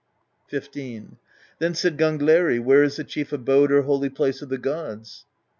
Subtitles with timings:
[0.49, 1.09] XV.
[1.59, 5.25] Then said Gangleri:" Where is the chief abode or holy place of the gods?''